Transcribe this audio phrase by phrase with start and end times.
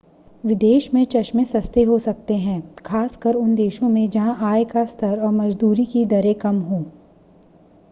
[0.45, 4.85] विदेश में चश्में सस्ते हो सकते हैं खास कर उन देशों में जहां आय का
[4.87, 6.83] स्तर और मज़दूरी की दरें कम हों